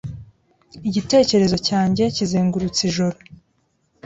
Igitekerezo 0.87 1.57
cyanjye 1.67 2.03
kizengurutse 2.15 2.81
ijoro 2.89 3.17